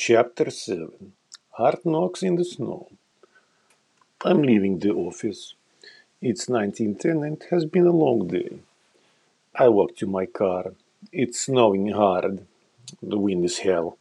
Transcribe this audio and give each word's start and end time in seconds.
Chapter 0.00 0.48
7 0.48 1.12
Hard 1.54 1.84
Knocks 1.84 2.22
in 2.22 2.36
the 2.36 2.44
Snow. 2.44 2.86
I'm 4.24 4.42
leaving 4.42 4.78
the 4.78 4.92
office. 4.92 5.54
It's 6.22 6.48
1910 6.48 7.24
and 7.24 7.44
has 7.50 7.64
been 7.64 7.84
a 7.84 7.90
long 8.04 8.28
day. 8.28 8.60
I 9.56 9.68
walk 9.70 9.96
to 9.96 10.06
my 10.06 10.26
car. 10.26 10.74
It's 11.10 11.40
snowing 11.40 11.88
hard. 11.88 12.46
The 13.02 13.18
wind 13.18 13.44
is 13.44 13.58
hell. 13.58 13.98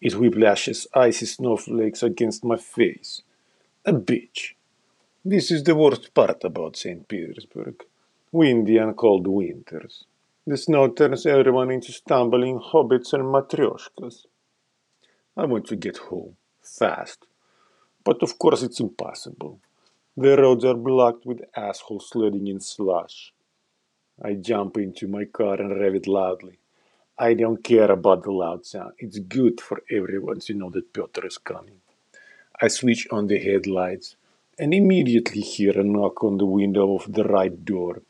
It 0.00 0.14
whiplashes 0.14 0.86
icy 0.94 1.26
snowflakes 1.26 2.02
against 2.02 2.42
my 2.42 2.56
face. 2.56 3.20
A 3.84 3.92
bitch. 3.92 4.54
This 5.22 5.50
is 5.50 5.62
the 5.62 5.74
worst 5.74 6.14
part 6.14 6.42
about 6.42 6.78
St. 6.78 7.06
Petersburg. 7.06 7.84
Windy 8.32 8.78
and 8.78 8.96
cold 8.96 9.26
winters. 9.26 10.06
The 10.46 10.56
snow 10.56 10.88
turns 10.88 11.26
everyone 11.26 11.70
into 11.70 11.92
stumbling 11.92 12.58
hobbits 12.58 13.12
and 13.12 13.24
matryoshkas. 13.24 14.24
I 15.40 15.44
want 15.44 15.66
to 15.66 15.76
get 15.76 15.98
home, 15.98 16.34
fast. 16.62 17.24
But 18.02 18.24
of 18.24 18.40
course 18.40 18.64
it's 18.64 18.80
impossible. 18.80 19.60
The 20.16 20.36
roads 20.36 20.64
are 20.64 20.74
blocked 20.74 21.24
with 21.26 21.44
assholes 21.54 22.08
sledding 22.10 22.48
in 22.48 22.58
slush. 22.58 23.32
I 24.20 24.32
jump 24.32 24.78
into 24.78 25.06
my 25.06 25.26
car 25.26 25.62
and 25.62 25.80
rev 25.80 25.94
it 25.94 26.08
loudly. 26.08 26.58
I 27.16 27.34
don't 27.34 27.62
care 27.62 27.92
about 27.92 28.24
the 28.24 28.32
loud 28.32 28.66
sound. 28.66 28.94
It's 28.98 29.20
good 29.20 29.60
for 29.60 29.80
everyone 29.88 30.40
to 30.40 30.54
know 30.54 30.70
that 30.70 30.92
Pyotr 30.92 31.24
is 31.28 31.38
coming. 31.38 31.82
I 32.60 32.66
switch 32.66 33.06
on 33.12 33.28
the 33.28 33.38
headlights 33.38 34.16
and 34.58 34.74
immediately 34.74 35.42
hear 35.42 35.78
a 35.78 35.84
knock 35.84 36.24
on 36.24 36.38
the 36.38 36.46
window 36.46 36.96
of 36.96 37.12
the 37.12 37.22
right 37.22 37.64
door. 37.64 38.02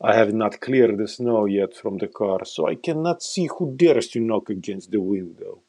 I 0.00 0.14
have 0.14 0.32
not 0.32 0.60
cleared 0.60 0.98
the 0.98 1.08
snow 1.08 1.46
yet 1.46 1.74
from 1.74 1.98
the 1.98 2.06
car, 2.06 2.44
so 2.44 2.68
I 2.68 2.76
cannot 2.76 3.24
see 3.24 3.48
who 3.58 3.74
dares 3.74 4.06
to 4.10 4.20
knock 4.20 4.50
against 4.50 4.92
the 4.92 5.00
window. 5.00 5.62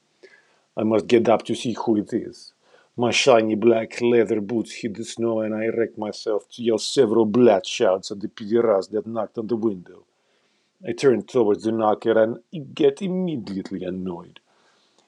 I 0.77 0.83
must 0.83 1.07
get 1.07 1.27
up 1.27 1.43
to 1.45 1.55
see 1.55 1.73
who 1.73 1.97
it 1.97 2.13
is. 2.13 2.53
My 2.97 3.11
shiny 3.11 3.55
black 3.55 3.99
leather 4.01 4.41
boots 4.41 4.73
hit 4.73 4.95
the 4.95 5.05
snow, 5.05 5.41
and 5.41 5.53
I 5.55 5.65
erect 5.65 5.97
myself 5.97 6.47
to 6.51 6.63
yell 6.63 6.77
several 6.77 7.25
blyat 7.25 7.65
shouts 7.65 8.11
at 8.11 8.19
the 8.19 8.27
pederast 8.27 8.91
that 8.91 9.07
knocked 9.07 9.37
on 9.37 9.47
the 9.47 9.55
window. 9.55 10.05
I 10.87 10.93
turn 10.93 11.23
towards 11.23 11.63
the 11.63 11.71
knocker 11.71 12.21
and 12.21 12.39
get 12.73 13.01
immediately 13.01 13.83
annoyed. 13.83 14.39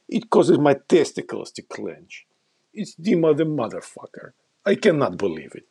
It 0.08 0.30
causes 0.30 0.60
my 0.60 0.76
testicles 0.76 1.52
to 1.54 1.62
clench. 1.62 2.26
It's 2.74 2.96
Dima 2.96 3.36
the 3.36 3.46
motherfucker. 3.46 4.34
I 4.66 4.76
cannot 4.76 5.18
believe 5.18 5.54
it. 5.56 5.68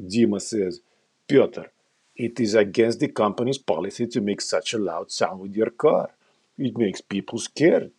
Dima 0.00 0.40
says, 0.40 0.80
Pyotr, 1.28 1.70
it 2.14 2.38
is 2.40 2.54
against 2.54 3.00
the 3.00 3.08
company's 3.08 3.58
policy 3.58 4.06
to 4.06 4.20
make 4.20 4.40
such 4.40 4.74
a 4.74 4.78
loud 4.78 5.10
sound 5.10 5.40
with 5.40 5.54
your 5.54 5.70
car. 5.70 6.10
It 6.58 6.78
makes 6.78 7.00
people 7.00 7.38
scared. 7.38 7.90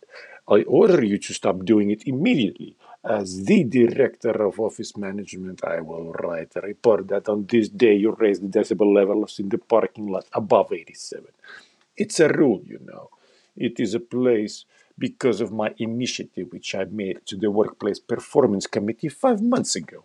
I 0.50 0.62
order 0.62 1.04
you 1.04 1.18
to 1.18 1.34
stop 1.34 1.64
doing 1.64 1.90
it 1.90 2.04
immediately. 2.06 2.74
As 3.04 3.44
the 3.44 3.64
director 3.64 4.46
of 4.46 4.58
office 4.58 4.96
management, 4.96 5.62
I 5.62 5.80
will 5.80 6.12
write 6.12 6.52
a 6.56 6.62
report 6.62 7.08
that 7.08 7.28
on 7.28 7.46
this 7.46 7.68
day 7.68 7.96
you 7.96 8.12
raised 8.12 8.42
the 8.42 8.58
decibel 8.58 8.94
levels 8.94 9.38
in 9.38 9.50
the 9.50 9.58
parking 9.58 10.06
lot 10.06 10.24
above 10.32 10.72
87. 10.72 11.26
It's 11.98 12.18
a 12.20 12.28
rule, 12.28 12.62
you 12.64 12.80
know. 12.82 13.10
It 13.56 13.78
is 13.78 13.92
a 13.94 14.00
place 14.00 14.64
because 14.98 15.40
of 15.40 15.52
my 15.52 15.74
initiative, 15.78 16.48
which 16.50 16.74
I 16.74 16.84
made 16.84 17.26
to 17.26 17.36
the 17.36 17.50
Workplace 17.50 17.98
Performance 17.98 18.66
Committee 18.66 19.10
five 19.10 19.42
months 19.42 19.76
ago. 19.76 20.04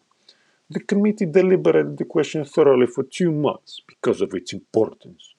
The 0.70 0.82
committee 0.82 1.26
deliberated 1.26 1.98
the 1.98 2.06
question 2.06 2.44
thoroughly 2.46 2.88
for 2.88 3.04
two 3.04 3.32
months 3.32 3.82
because 3.88 4.22
of 4.22 4.34
its 4.34 4.52
importance, 4.54 5.34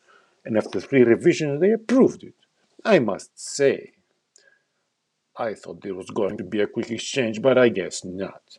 and 0.44 0.56
after 0.56 0.80
three 0.80 1.02
revisions, 1.02 1.60
they 1.60 1.72
approved 1.72 2.22
it. 2.22 2.34
I 2.84 3.00
must 3.00 3.38
say, 3.38 3.93
I 5.36 5.54
thought 5.54 5.82
there 5.82 5.96
was 5.96 6.10
going 6.10 6.36
to 6.38 6.44
be 6.44 6.60
a 6.60 6.68
quick 6.68 6.92
exchange, 6.92 7.42
but 7.42 7.58
I 7.58 7.68
guess 7.68 8.04
not. 8.04 8.58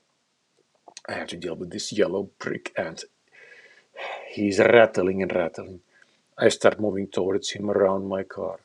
I 1.08 1.14
have 1.14 1.30
to 1.30 1.38
deal 1.38 1.56
with 1.56 1.70
this 1.70 1.94
yellow 1.94 2.23
prick, 2.38 2.73
and 2.76 3.02
he's 4.27 4.60
rattling 4.60 5.22
and 5.22 5.33
rattling. 5.33 5.80
I 6.38 6.49
start 6.49 6.82
moving 6.82 7.08
towards 7.08 7.52
him 7.52 7.70
around 7.70 8.10
my 8.10 8.23
car. 8.23 8.60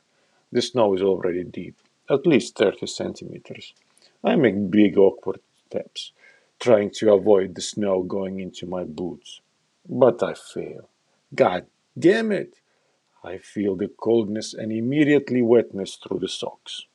The 0.51 0.61
snow 0.61 0.93
is 0.93 1.01
already 1.01 1.45
deep, 1.45 1.77
at 2.09 2.27
least 2.27 2.57
30 2.57 2.85
centimeters. 2.85 3.73
I 4.21 4.35
make 4.35 4.69
big, 4.69 4.97
awkward 4.97 5.39
steps, 5.69 6.11
trying 6.59 6.89
to 6.95 7.13
avoid 7.13 7.55
the 7.55 7.61
snow 7.61 8.03
going 8.03 8.41
into 8.41 8.65
my 8.65 8.83
boots. 8.83 9.39
But 9.87 10.21
I 10.21 10.33
fail. 10.33 10.89
God 11.33 11.65
damn 11.97 12.33
it! 12.33 12.55
I 13.23 13.37
feel 13.37 13.77
the 13.77 13.87
coldness 13.87 14.53
and 14.53 14.69
immediately 14.69 15.41
wetness 15.41 15.95
through 15.95 16.19
the 16.19 16.27
socks. 16.27 16.87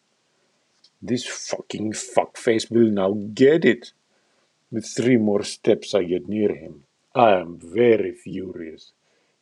This 1.03 1.27
fucking 1.27 1.93
fuckface 1.93 2.71
will 2.71 2.91
now 2.91 3.13
get 3.35 3.65
it. 3.65 3.93
With 4.71 4.87
three 4.87 5.17
more 5.17 5.45
steps, 5.45 5.95
I 5.95 6.05
get 6.05 6.29
near 6.29 6.55
him. 6.55 6.85
I 7.15 7.33
am 7.33 7.59
very 7.59 8.13
furious. 8.13 8.93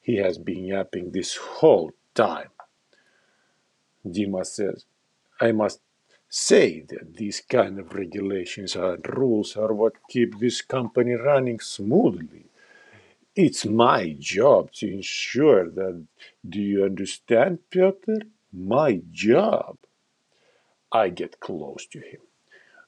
He 0.00 0.16
has 0.16 0.38
been 0.38 0.64
yapping 0.64 1.10
this 1.10 1.36
whole 1.36 1.92
time. 2.14 2.50
Dima 4.06 4.44
says, 4.44 4.84
I 5.40 5.52
must 5.52 5.80
say 6.28 6.84
that 6.88 7.16
these 7.16 7.40
kind 7.40 7.78
of 7.78 7.94
regulations 7.94 8.76
and 8.76 9.06
rules 9.16 9.56
are 9.56 9.72
what 9.72 9.94
keep 10.08 10.38
this 10.38 10.60
company 10.62 11.14
running 11.14 11.60
smoothly. 11.60 12.46
It's 13.34 13.64
my 13.64 14.14
job 14.18 14.72
to 14.74 14.92
ensure 14.92 15.70
that. 15.70 16.04
Do 16.48 16.60
you 16.60 16.84
understand, 16.84 17.58
Pyotr? 17.70 18.18
My 18.52 19.00
job. 19.10 19.78
I 20.94 21.08
get 21.08 21.40
close 21.40 21.86
to 21.86 21.98
him. 21.98 22.20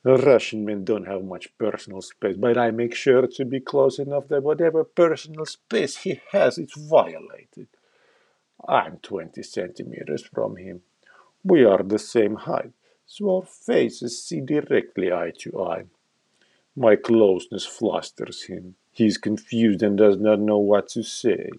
Russian 0.05 0.65
men 0.65 0.84
don't 0.84 1.09
have 1.09 1.25
much 1.25 1.49
personal 1.59 2.00
space, 2.00 2.37
but 2.37 2.56
I 2.56 2.71
make 2.71 2.94
sure 2.94 3.27
to 3.27 3.44
be 3.44 3.59
close 3.59 3.99
enough 3.99 4.28
that 4.28 4.44
whatever 4.44 4.84
personal 4.84 5.44
space 5.44 5.97
he 5.97 6.21
has 6.31 6.56
is 6.56 6.72
violated. 6.77 7.66
I'm 8.69 8.99
20 8.99 9.43
centimeters 9.43 10.25
from 10.25 10.56
him. 10.56 10.83
We 11.43 11.65
are 11.65 11.83
the 11.83 11.99
same 11.99 12.37
height, 12.37 12.71
so 13.06 13.39
our 13.39 13.43
faces 13.43 14.22
see 14.22 14.41
directly 14.41 15.12
eye 15.12 15.33
to 15.41 15.61
eye. 15.65 15.87
My 16.77 16.95
closeness 16.95 17.66
flusters 17.66 18.45
him. 18.45 18.77
He 18.93 19.06
is 19.06 19.19
confused 19.19 19.83
and 19.83 19.99
does 19.99 20.16
not 20.16 20.39
know 20.39 20.59
what 20.59 20.89
to 20.91 21.03
say. 21.03 21.50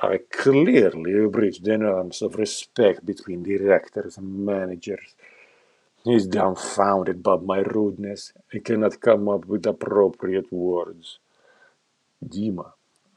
I 0.00 0.20
clearly 0.30 1.26
breached 1.28 1.64
the 1.64 1.76
norms 1.76 2.22
of 2.22 2.36
respect 2.36 3.04
between 3.04 3.42
directors 3.42 4.16
and 4.16 4.46
managers. 4.46 5.14
He's 6.04 6.26
dumbfounded 6.26 7.22
by 7.22 7.36
my 7.36 7.60
rudeness 7.60 8.34
and 8.52 8.62
cannot 8.62 9.00
come 9.00 9.26
up 9.26 9.46
with 9.46 9.64
appropriate 9.64 10.52
words. 10.52 11.18
Dima, 12.22 12.72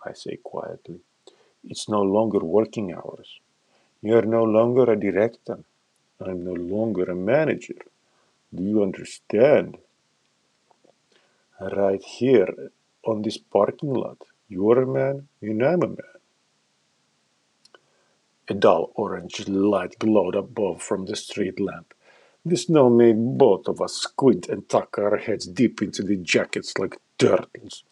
I 0.06 0.14
say 0.14 0.38
quietly, 0.42 1.02
it's 1.66 1.90
no 1.90 2.02
longer 2.02 2.40
working 2.40 2.94
hours. 2.94 3.42
You're 4.02 4.26
no 4.26 4.44
longer 4.44 4.90
a 4.90 4.98
director. 4.98 5.60
I'm 6.22 6.46
no 6.46 6.54
longer 6.54 7.04
a 7.12 7.16
manager. 7.16 7.82
Do 8.56 8.64
you 8.64 8.82
understand? 8.82 9.78
Right 11.60 12.02
here 12.02 12.72
on 13.04 13.22
this 13.22 13.38
parking 13.38 13.94
lot, 13.94 14.22
you're 14.48 14.82
a 14.84 14.88
man 14.88 15.28
and 15.42 15.62
I'm 15.62 15.84
a 15.84 15.88
man. 15.88 16.18
A 18.48 18.54
dull 18.54 18.92
orange 18.96 19.46
light 19.50 20.00
glowed 20.00 20.36
above 20.36 20.82
from 20.82 21.06
the 21.06 21.18
street 21.18 21.60
lamp. 21.60 21.94
The 22.48 22.56
snow 22.56 22.90
made 22.90 23.38
both 23.38 23.68
of 23.68 23.82
us 23.82 23.96
squint 23.96 24.48
and 24.48 24.70
tuck 24.70 24.98
our 24.98 25.18
heads 25.18 25.46
deep 25.48 25.82
into 25.82 26.02
the 26.02 26.16
jackets 26.16 26.78
like 26.78 26.98
turtles. 27.18 27.84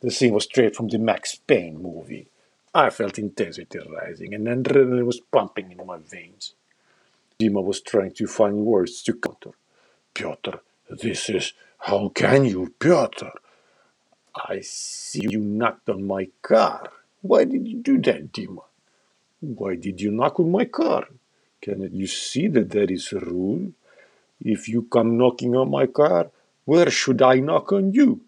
The 0.00 0.10
scene 0.10 0.32
was 0.32 0.44
straight 0.44 0.74
from 0.74 0.88
the 0.88 0.98
Max 0.98 1.34
Payne 1.34 1.82
movie. 1.82 2.28
I 2.74 2.88
felt 2.88 3.18
intensity 3.18 3.78
rising 3.80 4.32
and 4.32 4.46
adrenaline 4.46 5.04
was 5.04 5.20
pumping 5.20 5.70
in 5.70 5.86
my 5.86 5.98
veins. 5.98 6.54
Dima 7.38 7.62
was 7.62 7.82
trying 7.82 8.12
to 8.12 8.26
find 8.26 8.64
words 8.64 9.02
to 9.02 9.12
counter. 9.12 9.50
Pyotr, 10.14 10.60
this 10.88 11.28
is. 11.28 11.52
How 11.80 12.08
can 12.08 12.46
you, 12.46 12.72
Pyotr? 12.78 13.32
I 14.34 14.60
see 14.62 15.26
you 15.28 15.40
knocked 15.40 15.90
on 15.90 16.06
my 16.06 16.28
car. 16.40 16.90
Why 17.20 17.44
did 17.44 17.68
you 17.68 17.82
do 17.82 18.00
that, 18.00 18.32
Dima? 18.32 18.64
Why 19.40 19.76
did 19.76 20.00
you 20.00 20.10
knock 20.10 20.40
on 20.40 20.50
my 20.50 20.64
car? 20.64 21.06
Cannot 21.64 21.92
you 21.92 22.06
see 22.06 22.48
that 22.48 22.68
there 22.68 22.92
is 22.92 23.10
a 23.14 23.20
rule? 23.20 23.72
If 24.38 24.68
you 24.68 24.82
come 24.82 25.16
knocking 25.16 25.56
on 25.56 25.70
my 25.70 25.86
car, 25.86 26.30
where 26.66 26.90
should 26.90 27.22
I 27.22 27.36
knock 27.36 27.72
on 27.72 27.94
you? 27.94 28.20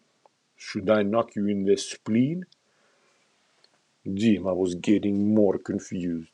Should 0.57 0.89
I 0.89 1.03
knock 1.03 1.37
you 1.37 1.47
in 1.47 1.67
the 1.67 1.77
spleen? 1.77 2.47
Dima 4.07 4.57
was 4.57 4.75
getting 4.77 5.35
more 5.35 5.59
confused. 5.59 6.31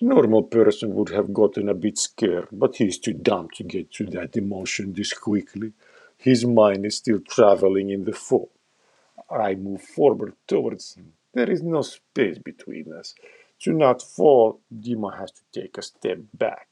Normal 0.00 0.42
person 0.42 0.92
would 0.96 1.10
have 1.10 1.32
gotten 1.32 1.68
a 1.68 1.74
bit 1.74 1.98
scared, 1.98 2.48
but 2.50 2.74
he's 2.74 2.98
too 2.98 3.12
dumb 3.12 3.48
to 3.54 3.62
get 3.62 3.92
to 3.92 4.06
that 4.06 4.36
emotion 4.36 4.92
this 4.92 5.12
quickly. 5.12 5.72
His 6.18 6.44
mind 6.44 6.84
is 6.84 6.96
still 6.96 7.20
traveling 7.20 7.90
in 7.90 8.04
the 8.04 8.12
fog. 8.12 8.48
I 9.30 9.54
move 9.54 9.82
forward 9.82 10.34
towards 10.48 10.94
him. 10.94 11.12
There 11.32 11.48
is 11.48 11.62
no 11.62 11.82
space 11.82 12.38
between 12.38 12.92
us. 12.92 13.14
To 13.60 13.72
not 13.72 14.02
fall, 14.02 14.60
Dima 14.74 15.18
has 15.18 15.30
to 15.32 15.42
take 15.52 15.78
a 15.78 15.82
step 15.82 16.18
back. 16.34 16.66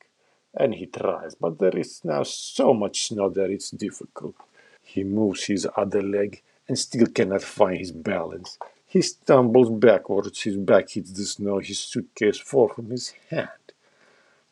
and 0.54 0.74
he 0.74 0.86
tries, 0.86 1.34
but 1.34 1.58
there 1.58 1.76
is 1.76 2.04
now 2.04 2.22
so 2.22 2.74
much 2.74 3.06
snow 3.08 3.28
that 3.30 3.50
it's 3.50 3.70
difficult. 3.70 4.34
He 4.82 5.04
moves 5.04 5.44
his 5.44 5.68
other 5.76 6.02
leg 6.02 6.42
and 6.66 6.78
still 6.78 7.06
cannot 7.06 7.42
find 7.42 7.78
his 7.78 7.92
balance. 7.92 8.58
He 8.86 9.02
stumbles 9.02 9.70
backwards, 9.70 10.42
his 10.42 10.56
back 10.56 10.90
hits 10.90 11.12
the 11.12 11.24
snow, 11.24 11.58
his 11.58 11.78
suitcase 11.78 12.38
falls 12.38 12.72
from 12.74 12.90
his 12.90 13.10
hand. 13.30 13.48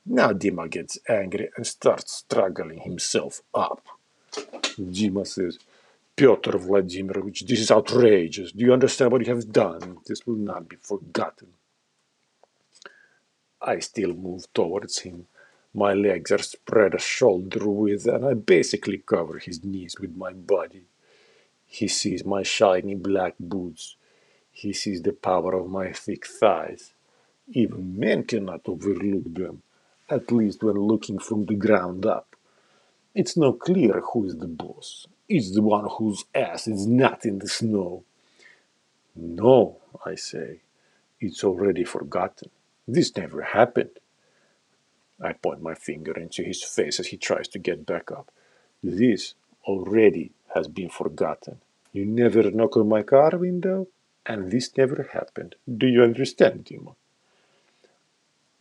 Now 0.05 0.33
Dima 0.33 0.71
gets 0.71 0.99
angry 1.09 1.49
and 1.57 1.67
starts 1.67 2.13
struggling 2.13 2.81
himself 2.81 3.43
up. 3.55 3.87
Dima 4.79 5.27
says, 5.27 5.59
Pyotr 6.15 6.53
Vladimirovich, 6.59 7.47
this 7.47 7.61
is 7.61 7.71
outrageous. 7.71 8.53
Do 8.53 8.65
you 8.65 8.73
understand 8.73 9.13
what 9.13 9.27
you 9.27 9.35
have 9.35 9.51
done? 9.53 9.99
This 10.07 10.27
will 10.27 10.37
not 10.37 10.69
be 10.69 10.77
forgotten. 10.77 11.49
I 13.61 13.79
still 13.81 14.15
move 14.15 14.53
towards 14.53 15.01
him. 15.01 15.27
My 15.75 15.93
legs 15.93 16.31
are 16.33 16.39
spread 16.39 16.95
a 16.95 16.99
shoulder 16.99 17.69
width, 17.69 18.07
and 18.07 18.25
I 18.25 18.35
basically 18.35 18.99
cover 18.99 19.39
his 19.39 19.65
knees 19.65 19.97
with 20.01 20.17
my 20.17 20.33
body. 20.33 20.85
He 21.67 21.89
sees 21.89 22.25
my 22.25 22.43
shiny 22.43 22.95
black 22.95 23.35
boots. 23.39 23.97
He 24.53 24.73
sees 24.73 25.03
the 25.03 25.13
power 25.13 25.55
of 25.55 25.69
my 25.69 25.93
thick 25.93 26.27
thighs. 26.27 26.93
Even 27.49 27.99
men 27.99 28.25
cannot 28.25 28.63
overlook 28.67 29.35
them, 29.35 29.63
at 30.09 30.33
least 30.33 30.63
when 30.63 30.77
looking 30.77 31.19
from 31.19 31.45
the 31.47 31.55
ground 31.55 32.07
up. 32.07 32.37
It's 33.15 33.37
not 33.37 33.61
clear 33.61 34.01
who 34.13 34.27
is 34.27 34.37
the 34.37 34.49
boss. 34.49 35.07
It's 35.29 35.53
the 35.53 35.63
one 35.63 35.89
whose 35.99 36.25
ass 36.35 36.69
is 36.69 36.87
not 36.87 37.25
in 37.25 37.39
the 37.39 37.49
snow. 37.49 38.05
No, 39.15 39.79
I 40.05 40.15
say, 40.15 40.61
it's 41.21 41.43
already 41.43 41.85
forgotten. 41.85 42.51
This 42.87 43.17
never 43.17 43.43
happened. 43.43 43.99
I 45.21 45.33
point 45.33 45.63
my 45.63 45.75
finger 45.75 46.13
into 46.13 46.43
his 46.43 46.63
face 46.63 47.01
as 47.01 47.09
he 47.09 47.17
tries 47.17 47.49
to 47.49 47.59
get 47.59 47.87
back 47.87 48.13
up. 48.13 48.31
This 48.83 49.35
already 49.65 50.33
has 50.55 50.69
been 50.69 50.91
forgotten. 50.91 51.61
You 51.93 52.05
never 52.05 52.51
knock 52.51 52.77
on 52.77 52.89
my 52.89 53.03
car 53.03 53.31
window, 53.37 53.89
and 54.25 54.51
this 54.51 54.77
never 54.77 55.09
happened. 55.13 55.57
Do 55.67 55.87
you 55.87 56.03
understand, 56.03 56.67
Dima? 56.67 56.95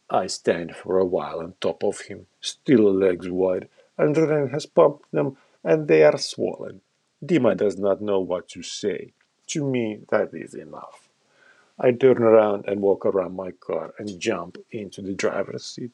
I 0.09 0.27
stand 0.27 0.75
for 0.75 0.97
a 0.97 1.05
while 1.05 1.39
on 1.39 1.55
top 1.59 1.83
of 1.83 2.01
him, 2.01 2.27
still 2.39 2.93
legs 2.93 3.29
wide. 3.29 3.67
Adrenaline 3.99 4.51
has 4.51 4.65
pumped 4.65 5.11
them, 5.11 5.37
and 5.63 5.87
they 5.87 6.03
are 6.03 6.17
swollen. 6.17 6.81
Dima 7.23 7.57
does 7.57 7.77
not 7.77 8.01
know 8.01 8.19
what 8.19 8.47
to 8.49 8.63
say. 8.63 9.13
To 9.47 9.63
me, 9.63 9.99
that 10.09 10.33
is 10.33 10.53
enough. 10.53 11.04
I 11.79 11.91
turn 11.91 12.23
around 12.23 12.65
and 12.67 12.81
walk 12.81 13.05
around 13.05 13.35
my 13.35 13.51
car 13.51 13.93
and 13.99 14.19
jump 14.19 14.57
into 14.71 15.01
the 15.01 15.13
driver's 15.13 15.65
seat. 15.65 15.91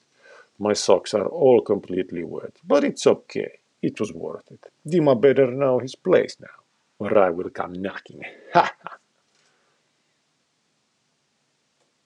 My 0.60 0.74
socks 0.74 1.14
are 1.14 1.28
all 1.28 1.62
completely 1.62 2.24
wet, 2.24 2.54
but 2.64 2.84
it's 2.84 3.08
okay. 3.08 3.60
It 3.82 4.00
was 4.00 4.14
worth 4.14 4.52
it. 4.52 4.66
Dima 4.88 5.20
better 5.20 5.50
know 5.52 5.80
his 5.80 5.96
place 5.96 6.38
now, 6.40 6.58
or 7.00 7.18
I 7.18 7.30
will 7.32 7.50
come 7.50 7.74
knocking. 7.74 8.24
Ha 8.54 8.74
ha! 8.84 8.98